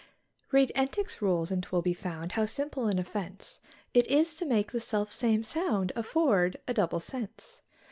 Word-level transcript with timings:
Read 0.51 0.71
Entick's 0.73 1.21
rules, 1.21 1.51
and 1.51 1.61
'twill 1.61 1.83
be 1.83 1.93
found, 1.93 2.31
how 2.31 2.43
simple 2.43 2.87
an 2.87 2.97
offence 2.97 3.59
It 3.93 4.07
is 4.07 4.33
to 4.37 4.45
make 4.47 4.71
the 4.71 4.79
self 4.79 5.11
same 5.11 5.43
sound 5.43 5.91
afford 5.95 6.57
a 6.67 6.73
double 6.73 6.99
sense. 6.99 7.61